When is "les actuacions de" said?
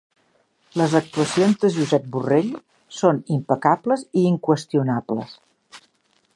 0.81-1.69